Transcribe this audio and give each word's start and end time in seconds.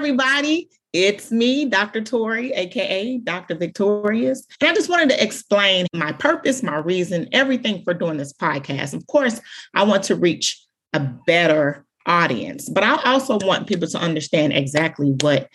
Everybody. 0.00 0.70
It's 0.94 1.30
me, 1.30 1.66
Dr. 1.66 2.00
Tori, 2.00 2.52
AKA 2.52 3.18
Dr. 3.18 3.54
Victorieus. 3.54 4.46
And 4.58 4.70
I 4.70 4.74
just 4.74 4.88
wanted 4.88 5.10
to 5.10 5.22
explain 5.22 5.86
my 5.92 6.12
purpose, 6.12 6.62
my 6.62 6.78
reason, 6.78 7.28
everything 7.32 7.84
for 7.84 7.92
doing 7.92 8.16
this 8.16 8.32
podcast. 8.32 8.94
Of 8.94 9.06
course, 9.08 9.42
I 9.74 9.82
want 9.82 10.04
to 10.04 10.16
reach 10.16 10.58
a 10.94 11.00
better 11.00 11.84
audience, 12.06 12.70
but 12.70 12.82
I 12.82 12.94
also 13.12 13.38
want 13.42 13.66
people 13.66 13.88
to 13.88 13.98
understand 13.98 14.54
exactly 14.54 15.14
what 15.20 15.50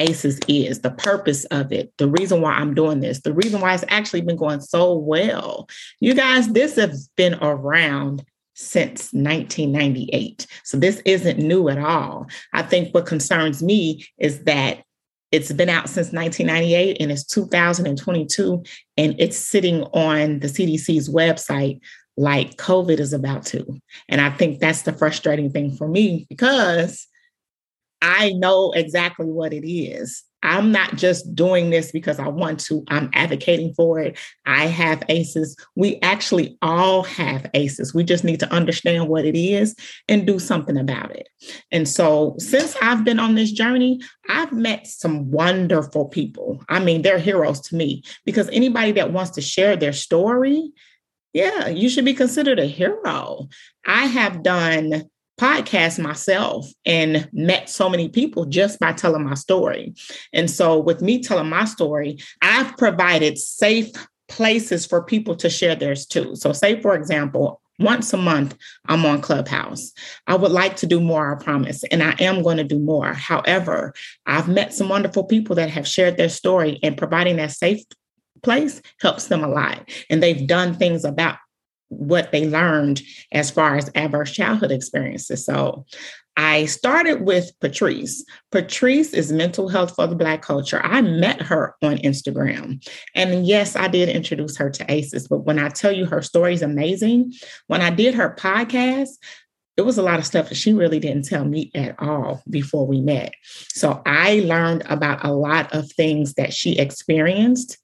ACEs 0.00 0.40
is, 0.48 0.80
the 0.80 0.90
purpose 0.90 1.44
of 1.52 1.70
it, 1.70 1.92
the 1.98 2.08
reason 2.08 2.40
why 2.40 2.54
I'm 2.54 2.74
doing 2.74 2.98
this, 2.98 3.20
the 3.20 3.32
reason 3.32 3.60
why 3.60 3.74
it's 3.74 3.84
actually 3.86 4.22
been 4.22 4.36
going 4.36 4.60
so 4.60 4.94
well. 4.94 5.68
You 6.00 6.14
guys, 6.14 6.48
this 6.48 6.74
has 6.74 7.08
been 7.16 7.34
around 7.34 8.24
since 8.54 9.12
1998. 9.12 10.46
So 10.62 10.78
this 10.78 11.02
isn't 11.04 11.38
new 11.38 11.68
at 11.68 11.78
all. 11.78 12.26
I 12.52 12.62
think 12.62 12.94
what 12.94 13.06
concerns 13.06 13.62
me 13.62 14.06
is 14.18 14.44
that 14.44 14.84
it's 15.32 15.52
been 15.52 15.68
out 15.68 15.88
since 15.88 16.12
1998 16.12 16.98
and 17.00 17.10
it's 17.10 17.24
2022 17.24 18.62
and 18.96 19.16
it's 19.18 19.36
sitting 19.36 19.82
on 19.82 20.38
the 20.38 20.46
CDC's 20.46 21.08
website 21.08 21.80
like 22.16 22.56
COVID 22.56 23.00
is 23.00 23.12
about 23.12 23.44
to. 23.46 23.66
And 24.08 24.20
I 24.20 24.30
think 24.30 24.60
that's 24.60 24.82
the 24.82 24.92
frustrating 24.92 25.50
thing 25.50 25.76
for 25.76 25.88
me 25.88 26.26
because 26.28 27.08
I 28.00 28.32
know 28.34 28.72
exactly 28.72 29.26
what 29.26 29.52
it 29.52 29.68
is. 29.68 30.22
I'm 30.44 30.70
not 30.70 30.96
just 30.96 31.34
doing 31.34 31.70
this 31.70 31.90
because 31.90 32.18
I 32.18 32.28
want 32.28 32.60
to, 32.60 32.84
I'm 32.88 33.08
advocating 33.14 33.72
for 33.74 33.98
it. 33.98 34.18
I 34.44 34.66
have 34.66 35.02
ACEs. 35.08 35.56
We 35.74 35.98
actually 36.02 36.58
all 36.60 37.02
have 37.04 37.50
ACEs. 37.54 37.94
We 37.94 38.04
just 38.04 38.24
need 38.24 38.40
to 38.40 38.52
understand 38.52 39.08
what 39.08 39.24
it 39.24 39.36
is 39.36 39.74
and 40.06 40.26
do 40.26 40.38
something 40.38 40.76
about 40.76 41.10
it. 41.16 41.28
And 41.72 41.88
so, 41.88 42.36
since 42.38 42.76
I've 42.82 43.04
been 43.04 43.18
on 43.18 43.34
this 43.34 43.52
journey, 43.52 44.00
I've 44.28 44.52
met 44.52 44.86
some 44.86 45.30
wonderful 45.30 46.06
people. 46.06 46.62
I 46.68 46.78
mean, 46.78 47.00
they're 47.00 47.18
heroes 47.18 47.60
to 47.62 47.76
me 47.76 48.02
because 48.26 48.48
anybody 48.50 48.92
that 48.92 49.12
wants 49.12 49.32
to 49.32 49.40
share 49.40 49.76
their 49.76 49.94
story, 49.94 50.70
yeah, 51.32 51.68
you 51.68 51.88
should 51.88 52.04
be 52.04 52.14
considered 52.14 52.58
a 52.58 52.66
hero. 52.66 53.48
I 53.86 54.06
have 54.06 54.42
done 54.42 55.08
podcast 55.38 55.98
myself 55.98 56.68
and 56.84 57.28
met 57.32 57.68
so 57.68 57.88
many 57.88 58.08
people 58.08 58.44
just 58.44 58.78
by 58.78 58.92
telling 58.92 59.24
my 59.24 59.34
story. 59.34 59.94
And 60.32 60.50
so, 60.50 60.78
with 60.78 61.02
me 61.02 61.22
telling 61.22 61.48
my 61.48 61.64
story, 61.64 62.18
I've 62.42 62.76
provided 62.76 63.38
safe 63.38 63.90
places 64.28 64.86
for 64.86 65.02
people 65.02 65.36
to 65.36 65.50
share 65.50 65.74
theirs 65.74 66.06
too. 66.06 66.36
So, 66.36 66.52
say, 66.52 66.80
for 66.80 66.94
example, 66.94 67.60
once 67.80 68.12
a 68.12 68.16
month, 68.16 68.56
I'm 68.86 69.04
on 69.04 69.20
Clubhouse. 69.20 69.92
I 70.28 70.36
would 70.36 70.52
like 70.52 70.76
to 70.76 70.86
do 70.86 71.00
more, 71.00 71.34
I 71.34 71.42
promise, 71.42 71.82
and 71.90 72.02
I 72.02 72.14
am 72.20 72.42
going 72.42 72.58
to 72.58 72.64
do 72.64 72.78
more. 72.78 73.12
However, 73.12 73.94
I've 74.26 74.48
met 74.48 74.72
some 74.72 74.88
wonderful 74.88 75.24
people 75.24 75.56
that 75.56 75.70
have 75.70 75.88
shared 75.88 76.16
their 76.16 76.28
story, 76.28 76.78
and 76.82 76.96
providing 76.96 77.36
that 77.36 77.50
safe 77.50 77.82
place 78.42 78.80
helps 79.00 79.26
them 79.26 79.42
a 79.42 79.48
lot. 79.48 79.88
And 80.08 80.22
they've 80.22 80.46
done 80.46 80.74
things 80.74 81.04
about 81.04 81.38
what 81.88 82.32
they 82.32 82.48
learned 82.48 83.02
as 83.32 83.50
far 83.50 83.76
as 83.76 83.90
adverse 83.94 84.32
childhood 84.32 84.72
experiences. 84.72 85.44
So 85.44 85.84
I 86.36 86.64
started 86.66 87.22
with 87.22 87.52
Patrice. 87.60 88.24
Patrice 88.50 89.12
is 89.14 89.30
mental 89.30 89.68
health 89.68 89.94
for 89.94 90.06
the 90.06 90.16
Black 90.16 90.42
culture. 90.42 90.80
I 90.82 91.00
met 91.00 91.40
her 91.42 91.76
on 91.82 91.98
Instagram. 91.98 92.84
And 93.14 93.46
yes, 93.46 93.76
I 93.76 93.86
did 93.86 94.08
introduce 94.08 94.56
her 94.56 94.68
to 94.70 94.92
ACEs, 94.92 95.28
but 95.28 95.44
when 95.44 95.58
I 95.60 95.68
tell 95.68 95.92
you 95.92 96.06
her 96.06 96.22
story 96.22 96.54
is 96.54 96.62
amazing, 96.62 97.32
when 97.68 97.82
I 97.82 97.90
did 97.90 98.14
her 98.14 98.34
podcast, 98.36 99.10
it 99.76 99.82
was 99.82 99.98
a 99.98 100.02
lot 100.02 100.18
of 100.18 100.26
stuff 100.26 100.48
that 100.48 100.56
she 100.56 100.72
really 100.72 101.00
didn't 101.00 101.26
tell 101.26 101.44
me 101.44 101.70
at 101.74 101.96
all 102.00 102.42
before 102.48 102.86
we 102.86 103.00
met. 103.00 103.34
So 103.68 104.02
I 104.06 104.40
learned 104.40 104.84
about 104.88 105.24
a 105.24 105.32
lot 105.32 105.72
of 105.74 105.90
things 105.92 106.34
that 106.34 106.52
she 106.52 106.78
experienced 106.78 107.78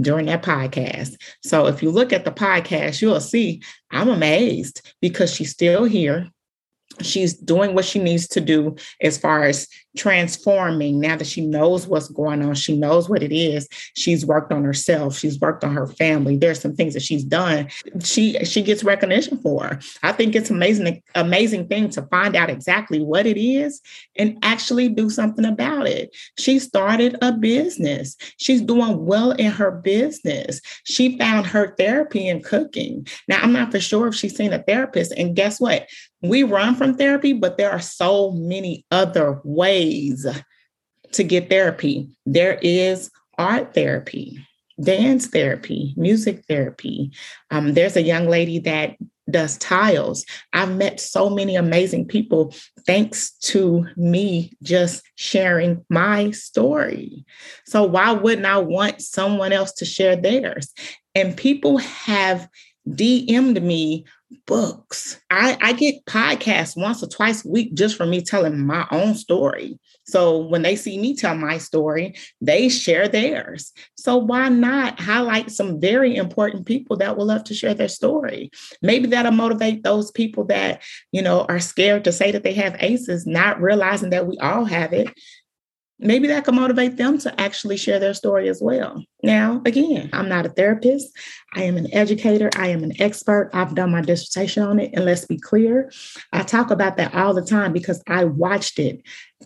during 0.00 0.26
that 0.26 0.42
podcast. 0.42 1.16
So 1.42 1.66
if 1.66 1.82
you 1.82 1.90
look 1.90 2.12
at 2.12 2.24
the 2.24 2.30
podcast, 2.30 3.00
you'll 3.02 3.20
see 3.20 3.62
I'm 3.90 4.08
amazed 4.08 4.92
because 5.00 5.32
she's 5.32 5.50
still 5.50 5.84
here 5.84 6.28
she's 7.02 7.34
doing 7.34 7.74
what 7.74 7.84
she 7.84 7.98
needs 7.98 8.26
to 8.28 8.40
do 8.40 8.76
as 9.00 9.18
far 9.18 9.44
as 9.44 9.68
transforming. 9.96 11.00
Now 11.00 11.16
that 11.16 11.26
she 11.26 11.44
knows 11.44 11.86
what's 11.86 12.08
going 12.08 12.42
on 12.42 12.54
she 12.54 12.76
knows 12.76 13.08
what 13.08 13.22
it 13.22 13.32
is 13.32 13.68
she's 13.94 14.24
worked 14.24 14.52
on 14.52 14.64
herself 14.64 15.16
she's 15.16 15.40
worked 15.40 15.64
on 15.64 15.74
her 15.74 15.86
family. 15.86 16.36
There's 16.36 16.60
some 16.60 16.74
things 16.74 16.94
that 16.94 17.02
she's 17.02 17.24
done 17.24 17.68
she 18.02 18.44
she 18.44 18.62
gets 18.62 18.84
recognition 18.84 19.38
for. 19.38 19.78
I 20.02 20.12
think 20.12 20.34
it's 20.34 20.50
amazing 20.50 21.02
amazing 21.14 21.68
thing 21.68 21.90
to 21.90 22.02
find 22.02 22.36
out 22.36 22.50
exactly 22.50 23.00
what 23.00 23.26
it 23.26 23.40
is 23.40 23.80
and 24.16 24.38
actually 24.42 24.88
do 24.88 25.10
something 25.10 25.44
about 25.44 25.86
it. 25.86 26.16
She 26.38 26.58
started 26.58 27.16
a 27.22 27.32
business. 27.32 28.16
She's 28.36 28.62
doing 28.62 29.04
well 29.04 29.32
in 29.32 29.50
her 29.50 29.70
business. 29.70 30.60
She 30.84 31.18
found 31.18 31.46
her 31.46 31.74
therapy 31.76 32.28
in 32.28 32.42
cooking. 32.42 33.06
Now 33.26 33.40
i'm 33.42 33.52
not 33.52 33.72
for 33.72 33.80
sure 33.80 34.08
if 34.08 34.14
she's 34.14 34.36
seen 34.36 34.52
a 34.52 34.62
therapist 34.62 35.12
and 35.12 35.34
guess 35.34 35.60
what? 35.60 35.88
We 36.20 36.42
run 36.42 36.74
from 36.74 36.87
therapy, 36.94 37.32
but 37.32 37.58
there 37.58 37.70
are 37.70 37.80
so 37.80 38.32
many 38.32 38.84
other 38.90 39.40
ways 39.44 40.26
to 41.12 41.24
get 41.24 41.48
therapy. 41.48 42.08
There 42.26 42.58
is 42.62 43.10
art 43.38 43.74
therapy, 43.74 44.38
dance 44.82 45.26
therapy, 45.26 45.94
music 45.96 46.44
therapy. 46.46 47.12
Um, 47.50 47.74
there's 47.74 47.96
a 47.96 48.02
young 48.02 48.28
lady 48.28 48.58
that 48.60 48.96
does 49.30 49.58
tiles. 49.58 50.24
I've 50.52 50.74
met 50.74 51.00
so 51.00 51.28
many 51.28 51.56
amazing 51.56 52.06
people 52.06 52.54
thanks 52.86 53.32
to 53.38 53.86
me 53.96 54.52
just 54.62 55.02
sharing 55.16 55.84
my 55.90 56.30
story. 56.30 57.24
So, 57.66 57.84
why 57.84 58.12
wouldn't 58.12 58.46
I 58.46 58.58
want 58.58 59.02
someone 59.02 59.52
else 59.52 59.72
to 59.74 59.84
share 59.84 60.16
theirs? 60.16 60.72
And 61.14 61.36
people 61.36 61.78
have 61.78 62.48
DM'd 62.88 63.62
me 63.62 64.04
books. 64.46 65.20
I, 65.30 65.56
I 65.60 65.72
get 65.72 66.04
podcasts 66.04 66.76
once 66.76 67.02
or 67.02 67.08
twice 67.08 67.44
a 67.44 67.48
week 67.48 67.74
just 67.74 67.96
for 67.96 68.06
me 68.06 68.22
telling 68.22 68.58
my 68.58 68.86
own 68.90 69.14
story. 69.14 69.78
So 70.04 70.38
when 70.38 70.62
they 70.62 70.76
see 70.76 70.98
me 70.98 71.14
tell 71.14 71.34
my 71.34 71.58
story, 71.58 72.16
they 72.40 72.68
share 72.68 73.08
theirs. 73.08 73.72
So 73.96 74.16
why 74.16 74.48
not 74.48 75.00
highlight 75.00 75.50
some 75.50 75.80
very 75.80 76.16
important 76.16 76.66
people 76.66 76.96
that 76.98 77.16
will 77.16 77.26
love 77.26 77.44
to 77.44 77.54
share 77.54 77.74
their 77.74 77.88
story? 77.88 78.50
Maybe 78.82 79.08
that'll 79.08 79.32
motivate 79.32 79.82
those 79.82 80.10
people 80.10 80.44
that, 80.44 80.82
you 81.12 81.22
know, 81.22 81.44
are 81.48 81.60
scared 81.60 82.04
to 82.04 82.12
say 82.12 82.32
that 82.32 82.42
they 82.42 82.54
have 82.54 82.76
ACEs, 82.80 83.26
not 83.26 83.60
realizing 83.60 84.10
that 84.10 84.26
we 84.26 84.38
all 84.38 84.64
have 84.64 84.92
it 84.92 85.08
maybe 85.98 86.28
that 86.28 86.44
could 86.44 86.54
motivate 86.54 86.96
them 86.96 87.18
to 87.18 87.40
actually 87.40 87.76
share 87.76 87.98
their 87.98 88.14
story 88.14 88.48
as 88.48 88.60
well. 88.62 89.02
Now, 89.22 89.60
again, 89.64 90.10
I'm 90.12 90.28
not 90.28 90.46
a 90.46 90.50
therapist. 90.50 91.08
I 91.54 91.62
am 91.62 91.76
an 91.76 91.92
educator. 91.92 92.50
I 92.56 92.68
am 92.68 92.84
an 92.84 92.92
expert. 93.00 93.50
I've 93.52 93.74
done 93.74 93.90
my 93.90 94.02
dissertation 94.02 94.62
on 94.62 94.78
it. 94.78 94.90
And 94.94 95.04
let's 95.04 95.24
be 95.24 95.38
clear, 95.38 95.90
I 96.32 96.42
talk 96.42 96.70
about 96.70 96.96
that 96.96 97.14
all 97.14 97.34
the 97.34 97.44
time 97.44 97.72
because 97.72 98.02
I 98.06 98.24
watched 98.24 98.78
it 98.78 99.02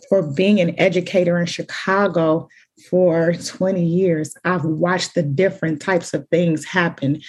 for 0.09 0.21
being 0.21 0.59
an 0.59 0.79
educator 0.79 1.39
in 1.39 1.45
Chicago 1.45 2.47
for 2.89 3.33
20 3.33 3.83
years. 3.83 4.35
I've 4.43 4.65
watched 4.65 5.15
the 5.15 5.23
different 5.23 5.81
types 5.81 6.13
of 6.13 6.27
things 6.29 6.65
happen 6.65 7.21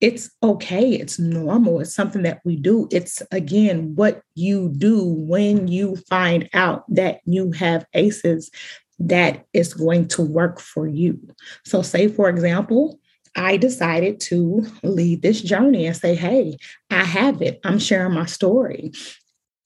it's 0.00 0.30
okay. 0.42 0.92
It's 0.92 1.18
normal. 1.18 1.80
It's 1.80 1.94
something 1.94 2.22
that 2.22 2.40
we 2.44 2.56
do. 2.56 2.88
It's 2.90 3.22
again 3.32 3.94
what 3.94 4.22
you 4.34 4.68
do 4.76 5.04
when 5.04 5.68
you 5.68 5.96
find 6.08 6.48
out 6.52 6.84
that 6.94 7.20
you 7.24 7.52
have 7.52 7.86
ACEs 7.94 8.50
that 8.98 9.44
is 9.52 9.74
going 9.74 10.08
to 10.08 10.22
work 10.22 10.60
for 10.60 10.86
you. 10.86 11.18
So, 11.64 11.82
say, 11.82 12.08
for 12.08 12.28
example, 12.28 12.98
I 13.34 13.58
decided 13.58 14.20
to 14.20 14.66
lead 14.82 15.22
this 15.22 15.42
journey 15.42 15.86
and 15.86 15.96
say, 15.96 16.14
hey, 16.14 16.56
I 16.90 17.04
have 17.04 17.42
it. 17.42 17.60
I'm 17.64 17.78
sharing 17.78 18.14
my 18.14 18.26
story. 18.26 18.92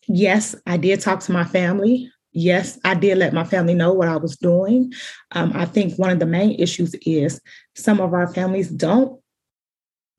Yes, 0.09 0.57
I 0.67 0.77
did 0.77 1.01
talk 1.01 1.21
to 1.21 1.33
my 1.33 1.45
family. 1.45 2.11
Yes, 2.33 2.79
I 2.85 2.95
did 2.95 3.19
let 3.19 3.33
my 3.33 3.45
family 3.45 3.75
know 3.75 3.93
what 3.93 4.09
I 4.09 4.17
was 4.17 4.37
doing. 4.37 4.93
Um, 5.33 5.53
I 5.55 5.65
think 5.65 5.99
one 5.99 6.11
of 6.11 6.19
the 6.19 6.27
main 6.27 6.59
issues 6.59 6.95
is 7.07 7.41
some 7.77 8.01
of 8.01 8.13
our 8.13 8.33
families 8.33 8.69
don't 8.69 9.20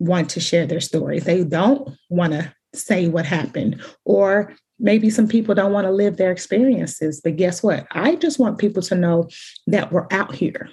want 0.02 0.32
to 0.32 0.40
share 0.40 0.66
their 0.66 0.82
stories. 0.82 1.24
They 1.26 1.44
don't 1.44 1.96
want 2.10 2.34
to 2.34 2.52
say 2.74 3.08
what 3.08 3.26
happened, 3.26 3.82
or 4.04 4.56
maybe 4.80 5.12
some 5.12 5.28
people 5.28 5.54
don't 5.54 5.74
want 5.74 5.86
to 5.86 5.92
live 5.92 6.18
their 6.18 6.32
experiences. 6.32 7.22
But 7.24 7.36
guess 7.36 7.62
what? 7.62 7.86
I 7.92 8.16
just 8.16 8.40
want 8.40 8.58
people 8.58 8.82
to 8.84 8.96
know 8.96 9.30
that 9.68 9.92
we're 9.92 10.08
out 10.10 10.34
here. 10.34 10.70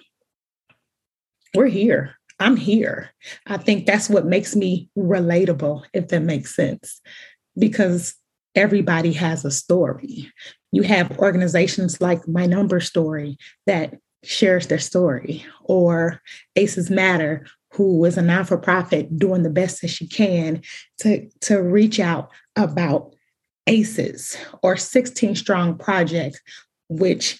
We're 1.54 1.66
here. 1.66 2.14
I'm 2.40 2.56
here. 2.56 3.10
I 3.46 3.58
think 3.58 3.84
that's 3.84 4.08
what 4.08 4.24
makes 4.24 4.56
me 4.56 4.88
relatable, 4.96 5.84
if 5.92 6.08
that 6.08 6.22
makes 6.22 6.56
sense, 6.56 7.00
because 7.58 8.14
everybody 8.54 9.12
has 9.12 9.44
a 9.44 9.50
story. 9.50 10.32
You 10.72 10.82
have 10.82 11.18
organizations 11.18 12.00
like 12.00 12.26
My 12.26 12.46
Number 12.46 12.80
Story 12.80 13.36
that 13.66 13.98
shares 14.24 14.68
their 14.68 14.78
story, 14.78 15.44
or 15.64 16.22
ACEs 16.56 16.90
Matter, 16.90 17.46
who 17.72 18.04
is 18.04 18.16
a 18.16 18.22
non 18.22 18.44
for 18.44 18.58
profit 18.58 19.18
doing 19.18 19.42
the 19.42 19.50
best 19.50 19.82
that 19.82 19.88
she 19.88 20.06
can 20.06 20.62
to, 20.98 21.28
to 21.40 21.58
reach 21.58 22.00
out 22.00 22.30
about 22.56 23.14
ACEs 23.66 24.36
or 24.62 24.76
16 24.76 25.36
Strong 25.36 25.78
Project 25.78 26.40
which 26.88 27.38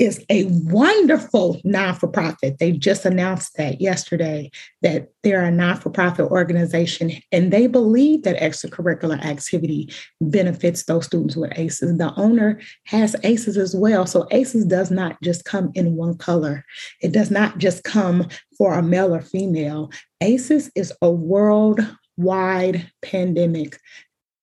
is 0.00 0.24
a 0.30 0.46
wonderful 0.46 1.60
non 1.62 1.94
for 1.94 2.08
profit. 2.08 2.58
They 2.58 2.72
just 2.72 3.04
announced 3.04 3.56
that 3.58 3.82
yesterday 3.82 4.50
that 4.80 5.08
they're 5.22 5.44
a 5.44 5.50
non 5.50 5.76
for 5.76 5.90
profit 5.90 6.26
organization 6.30 7.12
and 7.30 7.52
they 7.52 7.66
believe 7.66 8.22
that 8.22 8.40
extracurricular 8.40 9.22
activity 9.22 9.92
benefits 10.22 10.84
those 10.84 11.04
students 11.04 11.36
with 11.36 11.52
ACEs. 11.56 11.80
The 11.98 12.14
owner 12.16 12.60
has 12.86 13.14
ACEs 13.22 13.58
as 13.58 13.76
well. 13.76 14.06
So 14.06 14.26
ACEs 14.30 14.64
does 14.64 14.90
not 14.90 15.20
just 15.22 15.44
come 15.44 15.70
in 15.74 15.96
one 15.96 16.16
color, 16.16 16.64
it 17.02 17.12
does 17.12 17.30
not 17.30 17.58
just 17.58 17.84
come 17.84 18.26
for 18.56 18.74
a 18.74 18.82
male 18.82 19.14
or 19.14 19.20
female. 19.20 19.92
ACEs 20.22 20.70
is 20.74 20.94
a 21.02 21.10
worldwide 21.10 22.90
pandemic. 23.02 23.78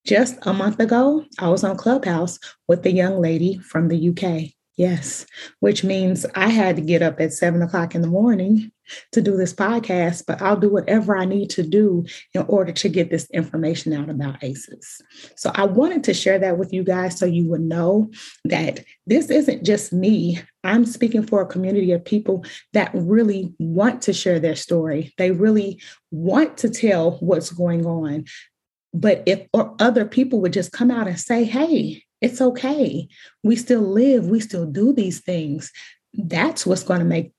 Just 0.06 0.38
a 0.44 0.54
month 0.54 0.80
ago, 0.80 1.26
I 1.40 1.50
was 1.50 1.66
on 1.66 1.76
Clubhouse 1.76 2.40
with 2.68 2.86
a 2.86 2.92
young 2.92 3.20
lady 3.20 3.58
from 3.58 3.90
the 3.90 4.10
UK 4.10 4.54
Yes, 4.78 5.26
which 5.60 5.84
means 5.84 6.24
I 6.36 6.50
had 6.50 6.76
to 6.76 6.84
get 6.84 7.02
up 7.02 7.20
at 7.20 7.34
seven 7.34 7.64
o'clock 7.64 7.96
in 7.96 8.04
the 8.04 8.08
morning 8.08 8.72
to 9.12 9.24
do 9.24 9.36
this 9.36 9.52
podcast, 9.52 10.26
but 10.28 10.40
I'll 10.40 10.56
do 10.56 10.70
whatever 10.70 11.18
I 11.18 11.26
need 11.26 11.50
to 11.52 11.64
do 11.64 12.06
in 12.36 12.44
order 12.44 12.72
to 12.72 12.88
get 12.88 13.10
this 13.10 13.28
information 13.32 13.92
out 13.92 14.08
about 14.08 14.44
ACEs. 14.44 15.02
So 15.36 15.52
I 15.56 15.66
wanted 15.66 16.04
to 16.04 16.14
share 16.14 16.38
that 16.38 16.60
with 16.60 16.72
you 16.72 16.84
guys 16.84 17.18
so 17.18 17.26
you 17.26 17.50
would 17.50 17.62
know 17.62 18.12
that 18.46 18.86
this 19.08 19.32
isn't 19.32 19.66
just 19.66 19.94
me. 19.94 20.42
I'm 20.64 20.86
speaking 20.86 21.26
for 21.26 21.42
a 21.42 21.48
community 21.48 21.92
of 21.92 22.06
people 22.06 22.46
that 22.74 22.92
really 22.94 23.56
want 23.58 24.04
to 24.04 24.14
share 24.14 24.40
their 24.40 24.56
story. 24.56 25.12
They 25.18 25.32
really 25.32 25.82
want 26.12 26.56
to 26.58 26.70
tell 26.70 27.14
what's 27.14 27.50
going 27.50 27.88
on. 27.88 28.26
But 28.94 29.24
if 29.26 29.48
or 29.54 29.76
other 29.80 30.06
people 30.06 30.40
would 30.42 30.54
just 30.54 30.72
come 30.72 30.92
out 30.92 31.08
and 31.08 31.20
say, 31.20 31.44
hey, 31.46 32.04
it's 32.22 32.42
okay. 32.42 33.08
We 33.44 33.56
still 33.56 33.82
live, 33.82 34.28
we 34.28 34.40
still 34.40 34.66
do 34.66 34.94
these 34.94 35.22
things. 35.22 35.72
That's 36.14 36.66
what's 36.66 36.84
going 36.84 37.00
to 37.00 37.06
make 37.06 37.32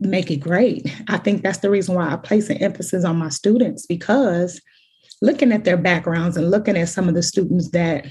make 0.00 0.30
it 0.30 0.38
great. 0.38 0.92
I 1.08 1.18
think 1.18 1.42
that's 1.42 1.58
the 1.58 1.70
reason 1.70 1.94
why 1.94 2.12
I 2.12 2.16
place 2.16 2.50
an 2.50 2.56
emphasis 2.56 3.04
on 3.04 3.16
my 3.16 3.28
students 3.28 3.86
because 3.86 4.60
looking 5.20 5.52
at 5.52 5.64
their 5.64 5.76
backgrounds 5.76 6.36
and 6.36 6.50
looking 6.50 6.76
at 6.76 6.88
some 6.88 7.08
of 7.08 7.14
the 7.14 7.22
students 7.22 7.70
that 7.70 8.06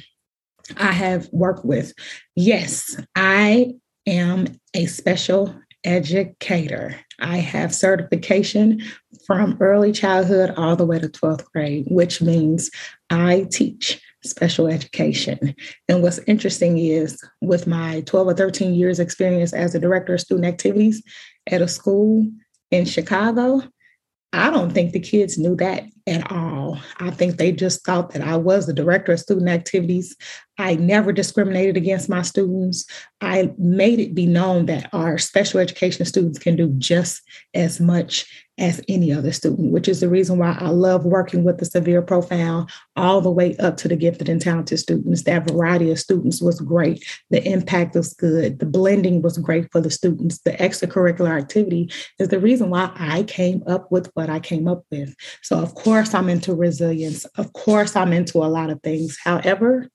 I 0.77 0.94
have 0.94 1.27
worked 1.33 1.65
with, 1.65 1.94
yes, 2.35 2.95
I 3.15 3.74
am 4.07 4.47
a 4.74 4.85
special 4.85 5.53
educator. 5.83 6.95
I 7.19 7.38
have 7.38 7.74
certification 7.74 8.81
from 9.25 9.57
early 9.59 9.91
childhood 9.91 10.53
all 10.56 10.75
the 10.75 10.85
way 10.85 11.00
to 11.00 11.09
12th 11.09 11.45
grade, 11.51 11.85
which 11.89 12.21
means 12.21 12.69
I 13.09 13.47
teach 13.51 14.01
special 14.23 14.68
education. 14.68 15.56
And 15.88 16.01
what's 16.01 16.19
interesting 16.27 16.77
is 16.77 17.21
with 17.41 17.68
my 17.68 18.01
12 18.01 18.27
or 18.27 18.33
13 18.33 18.73
years 18.73 19.00
experience 19.00 19.53
as 19.53 19.75
a 19.75 19.79
director 19.79 20.13
of 20.13 20.21
student 20.21 20.45
activities 20.45 21.01
at 21.47 21.62
a 21.62 21.68
school 21.68 22.29
in 22.71 22.85
Chicago, 22.85 23.62
I 24.33 24.50
don't 24.50 24.71
think 24.71 24.94
the 24.94 25.00
kids 25.00 25.38
knew 25.38 25.56
that 25.57 25.83
at 26.07 26.31
all. 26.31 26.80
I 27.00 27.12
think 27.12 27.38
they 27.38 27.51
just 27.51 27.86
thought 27.86 28.12
that 28.13 28.21
I 28.21 28.38
was 28.38 28.65
the 28.65 28.74
director 28.74 29.12
of 29.12 29.19
student 29.19 29.50
activities. 29.50 30.15
I 30.57 30.75
never 30.75 31.12
discriminated 31.12 31.77
against 31.77 32.09
my 32.09 32.21
students. 32.21 32.86
I 33.19 33.51
made 33.57 34.00
it 34.00 34.13
be 34.13 34.25
known 34.25 34.68
that 34.68 34.89
our 34.94 35.18
special 35.18 35.59
education 35.59 36.06
students 36.06 36.39
can 36.39 36.56
do 36.56 36.69
just 36.77 37.21
as 37.53 37.80
much 37.80 38.48
as 38.57 38.80
any 38.88 39.12
other 39.12 39.31
student, 39.31 39.71
which 39.71 39.88
is 39.88 40.01
the 40.01 40.09
reason 40.09 40.38
why 40.38 40.56
I 40.59 40.69
love 40.69 41.03
working 41.03 41.44
with 41.44 41.57
the 41.57 41.65
severe 41.65 42.01
profound 42.01 42.69
all 42.95 43.19
the 43.19 43.31
way 43.31 43.56
up 43.57 43.75
to 43.77 43.88
the 43.88 43.95
gifted 43.95 44.30
and 44.30 44.39
talented 44.39 44.77
students. 44.77 45.24
That 45.24 45.50
variety 45.50 45.89
of 45.89 46.00
students 46.00 46.42
was 46.42 46.59
great. 46.62 47.03
The 47.31 47.44
impact 47.44 47.95
was 47.95 48.13
good. 48.13 48.59
The 48.59 48.68
blending 48.68 49.24
was 49.24 49.39
great 49.39 49.71
for 49.71 49.81
the 49.81 49.89
students. 49.89 50.39
The 50.39 50.51
extracurricular 50.51 51.36
activity 51.36 51.92
is 52.19 52.27
the 52.27 52.39
reason 52.39 52.69
why 52.69 52.92
I 52.95 53.24
came 53.24 53.63
up 53.65 53.92
with 53.92 54.12
what 54.13 54.30
I 54.30 54.39
came 54.39 54.68
up 54.68 54.83
with. 54.92 55.15
So, 55.42 55.57
of 55.57 55.74
course, 55.74 55.90
I'm 55.91 56.29
into 56.29 56.55
resilience. 56.55 57.25
Of 57.38 57.53
course, 57.53 57.95
I'm 57.95 58.13
into 58.13 58.38
a 58.39 58.47
lot 58.47 58.69
of 58.69 58.81
things. 58.81 59.17
However, 59.23 59.89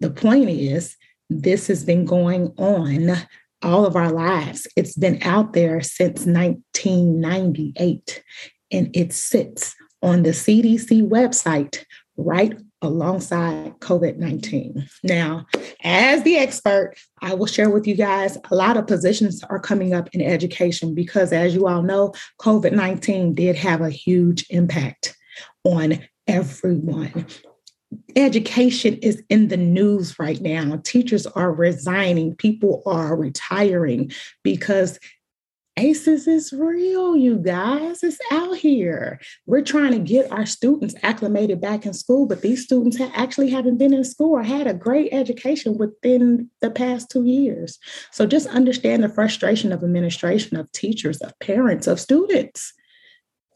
the 0.00 0.10
point 0.10 0.50
is, 0.50 0.96
this 1.28 1.68
has 1.68 1.84
been 1.84 2.04
going 2.04 2.52
on 2.58 3.16
all 3.62 3.86
of 3.86 3.94
our 3.94 4.10
lives. 4.10 4.66
It's 4.76 4.96
been 4.96 5.22
out 5.22 5.52
there 5.52 5.80
since 5.82 6.26
1998, 6.26 8.24
and 8.72 8.90
it 8.94 9.12
sits 9.12 9.74
on 10.02 10.22
the 10.24 10.30
CDC 10.30 11.08
website 11.08 11.84
right 12.16 12.58
alongside 12.82 13.78
COVID 13.80 14.16
19. 14.16 14.88
Now, 15.04 15.46
as 15.84 16.22
the 16.22 16.38
expert, 16.38 16.94
I 17.22 17.34
will 17.34 17.46
share 17.46 17.70
with 17.70 17.86
you 17.86 17.94
guys 17.94 18.36
a 18.50 18.54
lot 18.54 18.76
of 18.76 18.86
positions 18.86 19.44
are 19.44 19.60
coming 19.60 19.94
up 19.94 20.08
in 20.12 20.22
education 20.22 20.94
because, 20.94 21.32
as 21.32 21.54
you 21.54 21.68
all 21.68 21.82
know, 21.82 22.14
COVID 22.40 22.72
19 22.72 23.34
did 23.34 23.54
have 23.56 23.80
a 23.80 23.90
huge 23.90 24.46
impact 24.50 25.16
on 25.64 26.00
everyone 26.26 27.26
education 28.16 28.94
is 28.98 29.22
in 29.28 29.48
the 29.48 29.56
news 29.56 30.18
right 30.18 30.40
now. 30.40 30.80
Teachers 30.84 31.26
are 31.26 31.52
resigning, 31.52 32.36
people 32.36 32.82
are 32.86 33.16
retiring 33.16 34.10
because 34.42 34.98
ACEs 35.76 36.26
is 36.26 36.52
real, 36.52 37.16
you 37.16 37.38
guys. 37.38 38.02
It's 38.02 38.18
out 38.30 38.56
here. 38.56 39.18
We're 39.46 39.62
trying 39.62 39.92
to 39.92 39.98
get 39.98 40.30
our 40.30 40.44
students 40.44 40.94
acclimated 41.02 41.60
back 41.60 41.86
in 41.86 41.94
school, 41.94 42.26
but 42.26 42.42
these 42.42 42.64
students 42.64 42.98
ha- 42.98 43.10
actually 43.14 43.50
haven't 43.50 43.78
been 43.78 43.94
in 43.94 44.04
school 44.04 44.32
or 44.32 44.42
had 44.42 44.66
a 44.66 44.74
great 44.74 45.12
education 45.12 45.78
within 45.78 46.50
the 46.60 46.70
past 46.70 47.08
two 47.10 47.24
years. 47.24 47.78
So 48.10 48.26
just 48.26 48.48
understand 48.48 49.02
the 49.02 49.08
frustration 49.08 49.72
of 49.72 49.82
administration, 49.82 50.58
of 50.58 50.70
teachers, 50.72 51.18
of 51.18 51.38
parents, 51.38 51.86
of 51.86 51.98
students. 51.98 52.74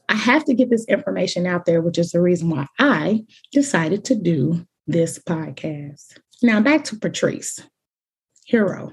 I 0.09 0.15
have 0.15 0.45
to 0.45 0.55
get 0.55 0.71
this 0.71 0.85
information 0.87 1.47
out 1.47 1.65
there, 1.65 1.81
which 1.81 1.99
is 1.99 2.13
the 2.13 2.21
reason 2.21 2.51
why 2.51 2.67
I 2.79 3.25
decided 3.53 4.05
to 4.07 4.15
do 4.15 4.67
this 4.87 5.19
podcast. 5.19 6.19
Now, 6.43 6.61
back 6.61 6.85
to 6.85 6.97
Patrice, 6.97 7.61
hero. 8.45 8.93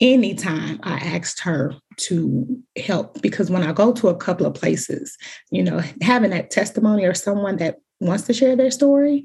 Anytime 0.00 0.80
I 0.82 0.96
asked 0.96 1.40
her 1.40 1.74
to 1.96 2.62
help, 2.76 3.22
because 3.22 3.50
when 3.50 3.62
I 3.62 3.72
go 3.72 3.92
to 3.92 4.08
a 4.08 4.16
couple 4.16 4.44
of 4.44 4.54
places, 4.54 5.16
you 5.50 5.62
know, 5.62 5.80
having 6.02 6.30
that 6.30 6.50
testimony 6.50 7.04
or 7.04 7.14
someone 7.14 7.56
that 7.56 7.76
wants 8.00 8.24
to 8.24 8.34
share 8.34 8.56
their 8.56 8.70
story, 8.70 9.24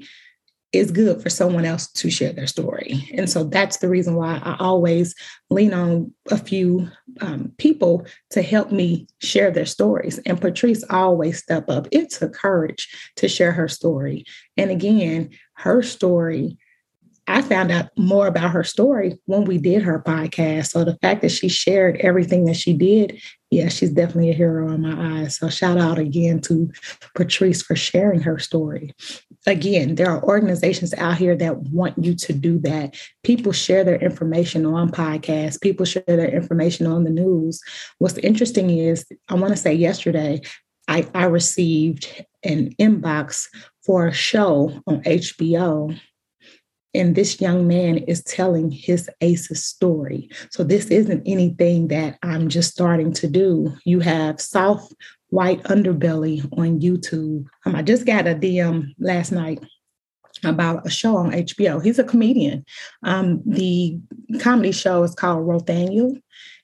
is 0.72 0.90
good 0.90 1.20
for 1.20 1.30
someone 1.30 1.64
else 1.64 1.90
to 1.92 2.10
share 2.10 2.32
their 2.32 2.46
story. 2.46 3.08
And 3.14 3.28
so 3.28 3.44
that's 3.44 3.78
the 3.78 3.88
reason 3.88 4.14
why 4.14 4.40
I 4.42 4.56
always 4.60 5.14
lean 5.50 5.74
on 5.74 6.12
a 6.30 6.36
few 6.36 6.88
um, 7.20 7.52
people 7.58 8.06
to 8.30 8.42
help 8.42 8.70
me 8.70 9.08
share 9.18 9.50
their 9.50 9.66
stories. 9.66 10.18
And 10.26 10.40
Patrice 10.40 10.84
always 10.88 11.38
step 11.38 11.68
up. 11.68 11.88
It 11.90 12.10
took 12.10 12.34
courage 12.34 12.88
to 13.16 13.28
share 13.28 13.52
her 13.52 13.66
story. 13.66 14.24
And 14.56 14.70
again, 14.70 15.30
her 15.54 15.82
story 15.82 16.56
I 17.30 17.42
found 17.42 17.70
out 17.70 17.90
more 17.96 18.26
about 18.26 18.50
her 18.50 18.64
story 18.64 19.16
when 19.26 19.44
we 19.44 19.56
did 19.56 19.82
her 19.82 20.02
podcast. 20.02 20.70
So 20.70 20.82
the 20.82 20.98
fact 21.00 21.22
that 21.22 21.30
she 21.30 21.48
shared 21.48 21.96
everything 21.98 22.44
that 22.46 22.56
she 22.56 22.72
did, 22.72 23.22
yeah, 23.50 23.68
she's 23.68 23.92
definitely 23.92 24.30
a 24.30 24.34
hero 24.34 24.72
in 24.72 24.82
my 24.82 25.20
eyes. 25.20 25.38
So 25.38 25.48
shout 25.48 25.78
out 25.78 25.98
again 25.98 26.40
to 26.42 26.72
Patrice 27.14 27.62
for 27.62 27.76
sharing 27.76 28.20
her 28.22 28.40
story. 28.40 28.94
Again, 29.46 29.94
there 29.94 30.10
are 30.10 30.22
organizations 30.22 30.92
out 30.94 31.16
here 31.16 31.34
that 31.36 31.56
want 31.58 32.02
you 32.02 32.14
to 32.14 32.32
do 32.32 32.58
that. 32.60 32.94
People 33.22 33.52
share 33.52 33.84
their 33.84 33.96
information 33.96 34.66
on 34.66 34.90
podcasts, 34.90 35.60
people 35.60 35.86
share 35.86 36.04
their 36.06 36.28
information 36.30 36.86
on 36.86 37.04
the 37.04 37.10
news. 37.10 37.62
What's 37.98 38.18
interesting 38.18 38.70
is, 38.70 39.06
I 39.28 39.34
want 39.34 39.52
to 39.52 39.56
say 39.56 39.72
yesterday, 39.72 40.42
I, 40.88 41.08
I 41.14 41.24
received 41.24 42.24
an 42.42 42.74
inbox 42.74 43.46
for 43.84 44.08
a 44.08 44.12
show 44.12 44.82
on 44.86 45.02
HBO 45.04 45.98
and 46.94 47.14
this 47.14 47.40
young 47.40 47.66
man 47.66 47.98
is 47.98 48.22
telling 48.24 48.70
his 48.70 49.08
ACEs 49.20 49.64
story. 49.64 50.28
So 50.50 50.64
this 50.64 50.86
isn't 50.86 51.22
anything 51.26 51.88
that 51.88 52.18
I'm 52.22 52.48
just 52.48 52.72
starting 52.72 53.12
to 53.14 53.28
do. 53.28 53.76
You 53.84 54.00
have 54.00 54.40
Soft 54.40 54.94
White 55.28 55.62
Underbelly 55.64 56.44
on 56.58 56.80
YouTube. 56.80 57.46
Um, 57.64 57.76
I 57.76 57.82
just 57.82 58.06
got 58.06 58.26
a 58.26 58.34
DM 58.34 58.94
last 58.98 59.30
night 59.30 59.62
about 60.44 60.86
a 60.86 60.90
show 60.90 61.16
on 61.16 61.32
HBO. 61.32 61.82
He's 61.82 61.98
a 61.98 62.04
comedian. 62.04 62.64
Um, 63.02 63.42
the 63.44 63.98
comedy 64.40 64.72
show 64.72 65.02
is 65.02 65.14
called 65.14 65.46
Rothaniel. 65.46 66.20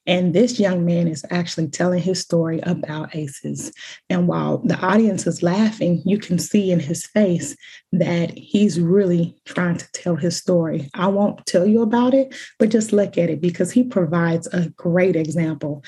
And 0.07 0.35
this 0.35 0.61
young 0.61 0.85
man 0.85 1.09
is 1.09 1.25
actually 1.31 1.67
telling 1.69 2.01
his 2.01 2.21
story 2.21 2.61
about 2.63 3.15
ACEs. 3.15 3.73
And 4.09 4.29
while 4.29 4.59
the 4.59 4.79
audience 4.79 5.27
is 5.27 5.43
laughing, 5.43 6.01
you 6.05 6.19
can 6.19 6.39
see 6.39 6.71
in 6.71 6.79
his 6.79 7.07
face 7.07 7.57
that 7.93 8.31
he's 8.31 8.79
really 8.79 9.37
trying 9.45 9.79
to 9.79 9.93
tell 9.93 10.15
his 10.15 10.37
story. 10.37 10.89
I 10.95 11.09
won't 11.09 11.45
tell 11.47 11.67
you 11.67 11.83
about 11.83 12.15
it, 12.15 12.37
but 12.59 12.71
just 12.71 12.93
look 12.93 13.19
at 13.19 13.31
it 13.31 13.41
because 13.41 13.73
he 13.73 13.83
provides 13.83 14.47
a 14.49 14.69
great 14.71 15.17
example 15.17 15.83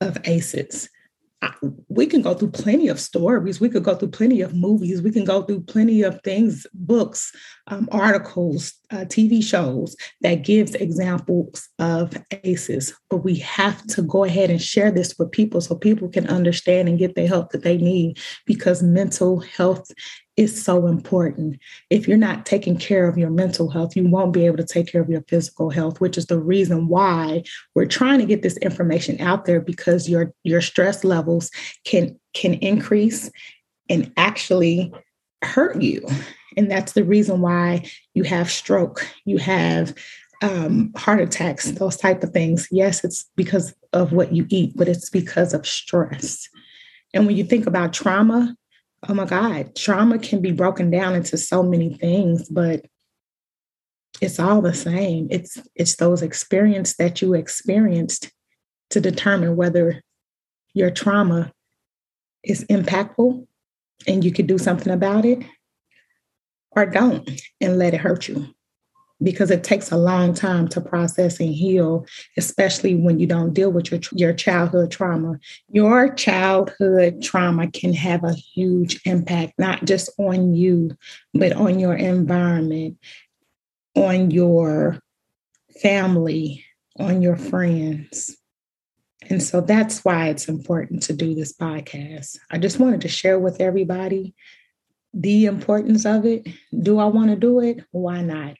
of 0.00 0.18
ACEs. 0.24 0.90
We 1.88 2.06
can 2.06 2.22
go 2.22 2.34
through 2.34 2.50
plenty 2.50 2.88
of 2.88 2.98
stories. 2.98 3.60
We 3.60 3.68
could 3.68 3.84
go 3.84 3.94
through 3.94 4.10
plenty 4.10 4.40
of 4.40 4.54
movies. 4.54 5.02
We 5.02 5.10
can 5.10 5.24
go 5.24 5.42
through 5.42 5.62
plenty 5.62 6.02
of 6.02 6.20
things, 6.22 6.66
books, 6.74 7.32
um, 7.68 7.88
articles, 7.92 8.74
uh, 8.90 9.04
TV 9.04 9.42
shows 9.42 9.96
that 10.20 10.44
gives 10.44 10.74
examples 10.74 11.68
of 11.78 12.16
ACEs. 12.44 12.92
But 13.08 13.18
we 13.18 13.36
have 13.36 13.86
to 13.88 14.02
go 14.02 14.24
ahead 14.24 14.50
and 14.50 14.60
share 14.60 14.90
this 14.90 15.14
with 15.18 15.30
people 15.30 15.60
so 15.60 15.74
people 15.74 16.08
can 16.08 16.26
understand 16.28 16.88
and 16.88 16.98
get 16.98 17.14
the 17.14 17.26
help 17.26 17.52
that 17.52 17.62
they 17.62 17.76
need 17.76 18.18
because 18.44 18.82
mental 18.82 19.40
health 19.40 19.90
is 20.38 20.64
so 20.64 20.86
important. 20.86 21.58
If 21.90 22.06
you're 22.06 22.16
not 22.16 22.46
taking 22.46 22.78
care 22.78 23.08
of 23.08 23.18
your 23.18 23.28
mental 23.28 23.68
health, 23.68 23.96
you 23.96 24.08
won't 24.08 24.32
be 24.32 24.46
able 24.46 24.56
to 24.58 24.64
take 24.64 24.90
care 24.90 25.02
of 25.02 25.10
your 25.10 25.22
physical 25.22 25.68
health, 25.68 26.00
which 26.00 26.16
is 26.16 26.26
the 26.26 26.38
reason 26.38 26.86
why 26.86 27.42
we're 27.74 27.86
trying 27.86 28.20
to 28.20 28.24
get 28.24 28.42
this 28.42 28.56
information 28.58 29.20
out 29.20 29.46
there 29.46 29.60
because 29.60 30.08
your 30.08 30.32
your 30.44 30.60
stress 30.60 31.02
levels 31.02 31.50
can 31.84 32.18
can 32.34 32.54
increase 32.54 33.30
and 33.90 34.12
actually 34.16 34.92
hurt 35.42 35.82
you. 35.82 36.06
And 36.56 36.70
that's 36.70 36.92
the 36.92 37.04
reason 37.04 37.40
why 37.40 37.90
you 38.14 38.22
have 38.22 38.48
stroke, 38.48 39.04
you 39.24 39.38
have 39.38 39.92
um, 40.40 40.92
heart 40.96 41.20
attacks, 41.20 41.72
those 41.72 41.96
type 41.96 42.22
of 42.22 42.30
things. 42.30 42.68
Yes, 42.70 43.02
it's 43.02 43.28
because 43.34 43.74
of 43.92 44.12
what 44.12 44.32
you 44.32 44.46
eat, 44.50 44.76
but 44.76 44.88
it's 44.88 45.10
because 45.10 45.52
of 45.52 45.66
stress. 45.66 46.48
And 47.12 47.26
when 47.26 47.36
you 47.36 47.42
think 47.42 47.66
about 47.66 47.92
trauma, 47.92 48.56
oh 49.06 49.14
my 49.14 49.24
God, 49.24 49.76
trauma 49.76 50.18
can 50.18 50.40
be 50.40 50.52
broken 50.52 50.90
down 50.90 51.14
into 51.14 51.36
so 51.36 51.62
many 51.62 51.94
things, 51.94 52.48
but 52.48 52.86
it's 54.20 54.40
all 54.40 54.60
the 54.60 54.74
same. 54.74 55.28
It's 55.30 55.58
it's 55.74 55.96
those 55.96 56.22
experiences 56.22 56.96
that 56.96 57.22
you 57.22 57.34
experienced 57.34 58.32
to 58.90 59.00
determine 59.00 59.54
whether 59.54 60.02
your 60.74 60.90
trauma 60.90 61.52
is 62.42 62.64
impactful 62.64 63.46
and 64.06 64.24
you 64.24 64.32
could 64.32 64.46
do 64.46 64.58
something 64.58 64.92
about 64.92 65.24
it 65.24 65.44
or 66.72 66.86
don't 66.86 67.28
and 67.60 67.78
let 67.78 67.94
it 67.94 68.00
hurt 68.00 68.28
you 68.28 68.46
because 69.22 69.50
it 69.50 69.64
takes 69.64 69.90
a 69.90 69.96
long 69.96 70.32
time 70.32 70.68
to 70.68 70.80
process 70.80 71.40
and 71.40 71.52
heal, 71.52 72.06
especially 72.36 72.94
when 72.94 73.18
you 73.18 73.26
don't 73.26 73.52
deal 73.52 73.70
with 73.70 73.90
your, 73.90 74.00
your 74.12 74.32
childhood 74.32 74.90
trauma. 74.90 75.38
Your 75.70 76.12
childhood 76.14 77.22
trauma 77.22 77.70
can 77.70 77.92
have 77.92 78.22
a 78.24 78.32
huge 78.32 79.00
impact, 79.04 79.54
not 79.58 79.84
just 79.84 80.10
on 80.18 80.54
you, 80.54 80.96
but 81.34 81.52
on 81.52 81.78
your 81.78 81.94
environment, 81.94 82.98
on 83.96 84.30
your 84.30 85.00
family, 85.82 86.64
on 86.98 87.22
your 87.22 87.36
friends. 87.36 88.36
And 89.30 89.42
so 89.42 89.60
that's 89.60 90.04
why 90.04 90.28
it's 90.28 90.48
important 90.48 91.02
to 91.04 91.12
do 91.12 91.34
this 91.34 91.52
podcast. 91.52 92.38
I 92.50 92.58
just 92.58 92.78
wanted 92.78 93.00
to 93.02 93.08
share 93.08 93.38
with 93.38 93.60
everybody 93.60 94.34
the 95.12 95.46
importance 95.46 96.06
of 96.06 96.24
it. 96.24 96.46
Do 96.80 96.98
I 96.98 97.06
want 97.06 97.30
to 97.30 97.36
do 97.36 97.60
it? 97.60 97.84
Why 97.90 98.22
not? 98.22 98.56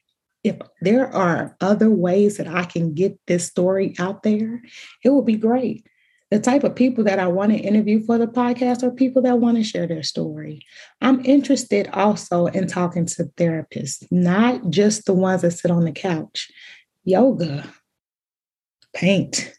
If 0.48 0.56
there 0.80 1.14
are 1.14 1.56
other 1.60 1.90
ways 1.90 2.38
that 2.38 2.48
I 2.48 2.64
can 2.64 2.94
get 2.94 3.18
this 3.26 3.46
story 3.46 3.94
out 3.98 4.22
there, 4.22 4.62
it 5.04 5.10
would 5.10 5.26
be 5.26 5.36
great. 5.36 5.86
The 6.30 6.38
type 6.38 6.62
of 6.64 6.74
people 6.74 7.04
that 7.04 7.18
I 7.18 7.26
want 7.26 7.52
to 7.52 7.58
interview 7.58 8.04
for 8.04 8.18
the 8.18 8.26
podcast 8.26 8.82
are 8.82 8.90
people 8.90 9.22
that 9.22 9.38
want 9.38 9.56
to 9.56 9.62
share 9.62 9.86
their 9.86 10.02
story. 10.02 10.60
I'm 11.00 11.24
interested 11.24 11.88
also 11.92 12.46
in 12.46 12.66
talking 12.66 13.06
to 13.06 13.24
therapists, 13.36 14.06
not 14.10 14.68
just 14.68 15.06
the 15.06 15.14
ones 15.14 15.42
that 15.42 15.52
sit 15.52 15.70
on 15.70 15.84
the 15.84 15.92
couch. 15.92 16.50
Yoga, 17.04 17.64
paint, 18.94 19.54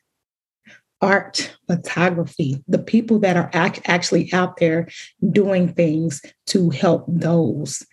art, 1.02 1.58
photography, 1.68 2.64
the 2.68 2.78
people 2.78 3.18
that 3.20 3.38
are 3.38 3.50
ac- 3.56 3.82
actually 3.86 4.32
out 4.32 4.58
there 4.58 4.88
doing 5.32 5.74
things 5.74 6.22
to 6.48 6.70
help 6.70 7.06
those 7.08 7.84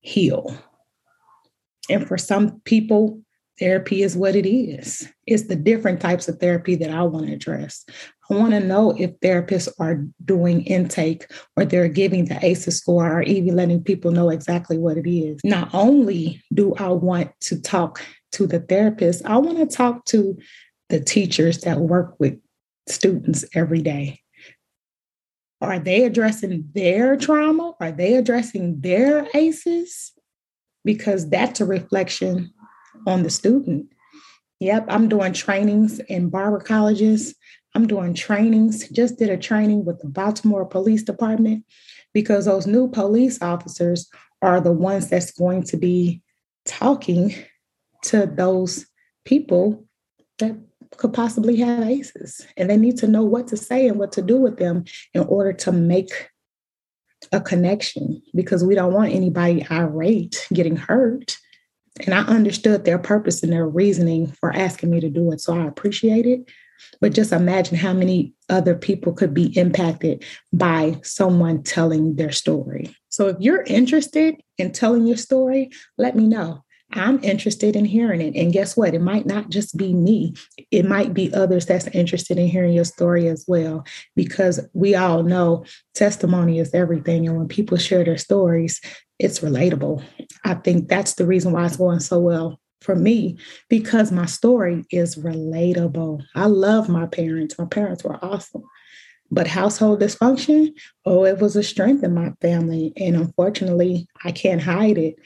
heal. 0.00 0.56
And 1.90 2.06
for 2.06 2.16
some 2.16 2.60
people, 2.60 3.20
therapy 3.58 4.02
is 4.02 4.16
what 4.16 4.34
it 4.36 4.48
is. 4.48 5.06
It's 5.26 5.48
the 5.48 5.56
different 5.56 6.00
types 6.00 6.28
of 6.28 6.38
therapy 6.38 6.76
that 6.76 6.90
I 6.90 7.02
want 7.02 7.26
to 7.26 7.34
address. 7.34 7.84
I 8.30 8.34
want 8.34 8.52
to 8.52 8.60
know 8.60 8.92
if 8.96 9.18
therapists 9.20 9.68
are 9.78 10.06
doing 10.24 10.62
intake 10.62 11.26
or 11.56 11.64
they're 11.64 11.88
giving 11.88 12.26
the 12.26 12.38
ACEs 12.44 12.78
score 12.78 13.12
or 13.12 13.22
even 13.22 13.56
letting 13.56 13.82
people 13.82 14.12
know 14.12 14.30
exactly 14.30 14.78
what 14.78 14.96
it 14.96 15.10
is. 15.10 15.40
Not 15.44 15.68
only 15.74 16.40
do 16.54 16.74
I 16.76 16.88
want 16.88 17.32
to 17.40 17.60
talk 17.60 18.00
to 18.32 18.46
the 18.46 18.60
therapist, 18.60 19.24
I 19.26 19.36
want 19.38 19.58
to 19.58 19.66
talk 19.66 20.04
to 20.06 20.38
the 20.88 21.00
teachers 21.00 21.62
that 21.62 21.80
work 21.80 22.14
with 22.18 22.38
students 22.88 23.44
every 23.54 23.82
day. 23.82 24.20
Are 25.60 25.78
they 25.78 26.04
addressing 26.04 26.70
their 26.72 27.16
trauma? 27.16 27.74
Are 27.80 27.92
they 27.92 28.14
addressing 28.14 28.80
their 28.80 29.28
ACEs? 29.34 30.12
Because 30.84 31.28
that's 31.28 31.60
a 31.60 31.64
reflection 31.64 32.52
on 33.06 33.22
the 33.22 33.30
student. 33.30 33.86
Yep, 34.60 34.86
I'm 34.88 35.08
doing 35.08 35.32
trainings 35.32 36.00
in 36.00 36.28
barber 36.28 36.60
colleges. 36.60 37.34
I'm 37.74 37.86
doing 37.86 38.14
trainings, 38.14 38.88
just 38.88 39.18
did 39.18 39.30
a 39.30 39.36
training 39.36 39.84
with 39.84 40.00
the 40.00 40.08
Baltimore 40.08 40.66
Police 40.66 41.02
Department 41.02 41.64
because 42.12 42.44
those 42.44 42.66
new 42.66 42.88
police 42.88 43.40
officers 43.40 44.08
are 44.42 44.60
the 44.60 44.72
ones 44.72 45.08
that's 45.08 45.30
going 45.30 45.62
to 45.64 45.76
be 45.76 46.22
talking 46.66 47.34
to 48.02 48.26
those 48.26 48.86
people 49.24 49.84
that 50.38 50.56
could 50.96 51.12
possibly 51.12 51.56
have 51.56 51.86
ACEs. 51.86 52.46
And 52.56 52.68
they 52.68 52.76
need 52.76 52.96
to 52.98 53.06
know 53.06 53.24
what 53.24 53.46
to 53.48 53.56
say 53.56 53.86
and 53.86 53.98
what 53.98 54.12
to 54.12 54.22
do 54.22 54.38
with 54.38 54.58
them 54.58 54.84
in 55.14 55.22
order 55.22 55.52
to 55.52 55.72
make 55.72 56.30
a 57.32 57.40
connection 57.40 58.22
because 58.34 58.64
we 58.64 58.74
don't 58.74 58.92
want 58.94 59.12
anybody 59.12 59.66
irate 59.70 60.46
getting 60.52 60.76
hurt. 60.76 61.38
And 62.06 62.14
I 62.14 62.20
understood 62.20 62.84
their 62.84 62.98
purpose 62.98 63.42
and 63.42 63.52
their 63.52 63.68
reasoning 63.68 64.28
for 64.40 64.52
asking 64.54 64.90
me 64.90 65.00
to 65.00 65.10
do 65.10 65.32
it. 65.32 65.40
So 65.40 65.58
I 65.58 65.66
appreciate 65.66 66.26
it. 66.26 66.50
But 67.00 67.12
just 67.12 67.32
imagine 67.32 67.76
how 67.76 67.92
many 67.92 68.32
other 68.48 68.74
people 68.74 69.12
could 69.12 69.34
be 69.34 69.56
impacted 69.58 70.24
by 70.52 70.98
someone 71.02 71.62
telling 71.62 72.16
their 72.16 72.32
story. 72.32 72.94
So 73.10 73.28
if 73.28 73.36
you're 73.38 73.62
interested 73.62 74.36
in 74.56 74.72
telling 74.72 75.06
your 75.06 75.18
story, 75.18 75.70
let 75.98 76.16
me 76.16 76.26
know. 76.26 76.64
I'm 76.92 77.22
interested 77.22 77.76
in 77.76 77.84
hearing 77.84 78.20
it. 78.20 78.34
And 78.36 78.52
guess 78.52 78.76
what? 78.76 78.94
It 78.94 79.00
might 79.00 79.26
not 79.26 79.50
just 79.50 79.76
be 79.76 79.94
me, 79.94 80.34
it 80.70 80.84
might 80.84 81.14
be 81.14 81.32
others 81.32 81.66
that's 81.66 81.86
interested 81.88 82.38
in 82.38 82.48
hearing 82.48 82.72
your 82.72 82.84
story 82.84 83.28
as 83.28 83.44
well, 83.46 83.84
because 84.16 84.60
we 84.72 84.94
all 84.94 85.22
know 85.22 85.64
testimony 85.94 86.58
is 86.58 86.74
everything. 86.74 87.26
And 87.26 87.36
when 87.36 87.48
people 87.48 87.76
share 87.76 88.04
their 88.04 88.18
stories, 88.18 88.80
it's 89.18 89.40
relatable. 89.40 90.02
I 90.44 90.54
think 90.54 90.88
that's 90.88 91.14
the 91.14 91.26
reason 91.26 91.52
why 91.52 91.66
it's 91.66 91.76
going 91.76 92.00
so 92.00 92.18
well 92.18 92.58
for 92.80 92.96
me 92.96 93.36
because 93.68 94.10
my 94.10 94.26
story 94.26 94.84
is 94.90 95.16
relatable. 95.16 96.22
I 96.34 96.46
love 96.46 96.88
my 96.88 97.06
parents. 97.06 97.58
My 97.58 97.66
parents 97.66 98.02
were 98.02 98.22
awesome. 98.24 98.64
But 99.30 99.46
household 99.46 100.00
dysfunction, 100.00 100.72
oh, 101.04 101.24
it 101.24 101.38
was 101.38 101.54
a 101.54 101.62
strength 101.62 102.02
in 102.02 102.14
my 102.14 102.32
family. 102.40 102.92
And 102.96 103.14
unfortunately, 103.14 104.08
I 104.24 104.32
can't 104.32 104.62
hide 104.62 104.98
it. 104.98 105.16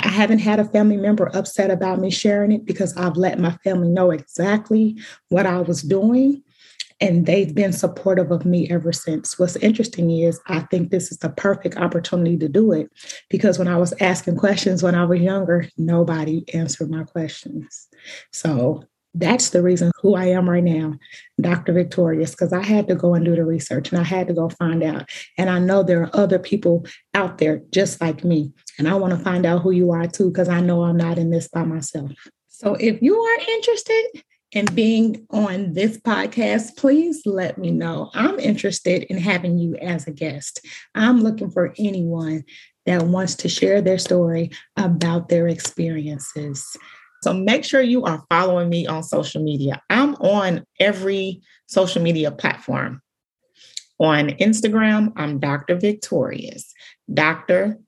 I 0.00 0.08
haven't 0.08 0.38
had 0.38 0.58
a 0.58 0.64
family 0.64 0.96
member 0.96 1.30
upset 1.34 1.70
about 1.70 1.98
me 1.98 2.10
sharing 2.10 2.52
it 2.52 2.64
because 2.64 2.96
I've 2.96 3.16
let 3.16 3.38
my 3.38 3.52
family 3.64 3.88
know 3.88 4.10
exactly 4.10 4.98
what 5.28 5.46
I 5.46 5.60
was 5.60 5.82
doing. 5.82 6.42
And 7.00 7.26
they've 7.26 7.52
been 7.52 7.72
supportive 7.72 8.30
of 8.30 8.46
me 8.46 8.70
ever 8.70 8.92
since. 8.92 9.36
What's 9.38 9.56
interesting 9.56 10.10
is 10.10 10.40
I 10.46 10.60
think 10.60 10.90
this 10.90 11.10
is 11.10 11.18
the 11.18 11.30
perfect 11.30 11.76
opportunity 11.76 12.38
to 12.38 12.48
do 12.48 12.72
it 12.72 12.90
because 13.28 13.58
when 13.58 13.66
I 13.66 13.76
was 13.76 13.92
asking 14.00 14.36
questions 14.36 14.82
when 14.82 14.94
I 14.94 15.04
was 15.04 15.20
younger, 15.20 15.68
nobody 15.76 16.44
answered 16.54 16.90
my 16.90 17.02
questions. 17.02 17.88
So 18.30 18.84
that's 19.14 19.50
the 19.50 19.62
reason 19.62 19.90
who 20.00 20.14
I 20.14 20.26
am 20.26 20.48
right 20.48 20.64
now, 20.64 20.98
Dr. 21.40 21.72
Victorieus, 21.72 22.30
because 22.30 22.52
I 22.52 22.62
had 22.62 22.88
to 22.88 22.94
go 22.94 23.14
and 23.14 23.24
do 23.24 23.36
the 23.36 23.44
research 23.44 23.90
and 23.90 24.00
I 24.00 24.04
had 24.04 24.28
to 24.28 24.34
go 24.34 24.48
find 24.48 24.82
out. 24.82 25.10
And 25.36 25.50
I 25.50 25.58
know 25.58 25.82
there 25.82 26.02
are 26.02 26.16
other 26.16 26.38
people 26.38 26.86
out 27.14 27.38
there 27.38 27.62
just 27.70 28.00
like 28.00 28.24
me. 28.24 28.52
And 28.78 28.88
I 28.88 28.94
want 28.94 29.16
to 29.16 29.22
find 29.22 29.44
out 29.44 29.62
who 29.62 29.70
you 29.70 29.90
are 29.90 30.06
too, 30.06 30.30
because 30.30 30.48
I 30.48 30.60
know 30.60 30.84
I'm 30.84 30.96
not 30.96 31.18
in 31.18 31.30
this 31.30 31.48
by 31.48 31.64
myself. 31.64 32.12
So 32.48 32.74
if 32.74 33.02
you 33.02 33.18
are 33.18 33.38
interested 33.48 34.22
in 34.52 34.66
being 34.66 35.26
on 35.30 35.72
this 35.72 35.98
podcast, 35.98 36.76
please 36.76 37.22
let 37.26 37.58
me 37.58 37.70
know. 37.70 38.10
I'm 38.14 38.38
interested 38.38 39.04
in 39.04 39.18
having 39.18 39.58
you 39.58 39.76
as 39.76 40.06
a 40.06 40.12
guest. 40.12 40.64
I'm 40.94 41.22
looking 41.22 41.50
for 41.50 41.74
anyone 41.78 42.44
that 42.86 43.02
wants 43.02 43.34
to 43.36 43.48
share 43.48 43.80
their 43.80 43.98
story 43.98 44.50
about 44.76 45.28
their 45.28 45.48
experiences. 45.48 46.76
So 47.22 47.32
make 47.32 47.64
sure 47.64 47.80
you 47.80 48.04
are 48.04 48.24
following 48.28 48.68
me 48.68 48.86
on 48.86 49.02
social 49.02 49.42
media. 49.42 49.80
I'm 49.88 50.14
on 50.16 50.64
every 50.80 51.42
social 51.66 52.02
media 52.02 52.30
platform. 52.30 53.00
On 54.00 54.30
Instagram, 54.30 55.12
I'm 55.16 55.38
Dr. 55.38 55.76
Victorieus. 55.76 56.72
Dr. 57.12 57.78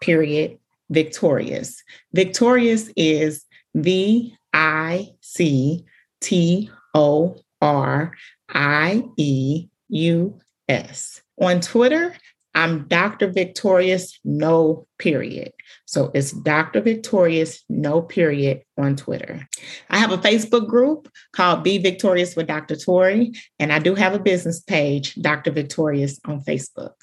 Period 0.00 0.58
Victorieus. 0.90 1.82
Victorieus 2.12 2.90
is 2.96 3.44
V 3.74 4.36
I 4.52 5.12
C 5.20 5.84
T 6.20 6.70
O 6.94 7.36
R 7.60 8.12
I 8.48 9.04
E 9.16 9.68
U 9.88 10.40
S. 10.68 11.22
On 11.40 11.60
Twitter, 11.60 12.14
I'm 12.54 12.86
Dr. 12.88 13.30
Victorieus, 13.30 14.18
no 14.24 14.86
period. 14.98 15.52
So 15.86 16.10
it's 16.14 16.32
Dr. 16.32 16.80
Victorieus, 16.80 17.64
no 17.68 18.02
period 18.02 18.62
on 18.78 18.96
Twitter. 18.96 19.48
I 19.88 19.98
have 19.98 20.12
a 20.12 20.18
Facebook 20.18 20.68
group 20.68 21.08
called 21.32 21.64
Be 21.64 21.78
Victorieus 21.78 22.36
with 22.36 22.46
Dr. 22.46 22.76
Tori, 22.76 23.32
and 23.58 23.72
I 23.72 23.78
do 23.78 23.94
have 23.94 24.14
a 24.14 24.18
business 24.18 24.60
page, 24.60 25.14
Dr. 25.16 25.50
Victorieus, 25.50 26.20
on 26.26 26.40
Facebook. 26.40 26.94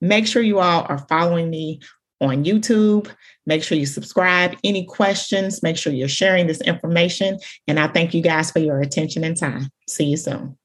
Make 0.00 0.26
sure 0.26 0.42
you 0.42 0.60
all 0.60 0.86
are 0.88 1.06
following 1.08 1.50
me 1.50 1.80
on 2.20 2.44
YouTube. 2.44 3.10
Make 3.46 3.64
sure 3.64 3.76
you 3.76 3.86
subscribe. 3.86 4.56
Any 4.62 4.86
questions, 4.86 5.62
make 5.62 5.76
sure 5.76 5.92
you're 5.92 6.08
sharing 6.08 6.46
this 6.46 6.60
information. 6.60 7.38
And 7.66 7.80
I 7.80 7.88
thank 7.88 8.14
you 8.14 8.22
guys 8.22 8.50
for 8.52 8.60
your 8.60 8.80
attention 8.80 9.24
and 9.24 9.36
time. 9.36 9.68
See 9.88 10.04
you 10.04 10.16
soon. 10.16 10.56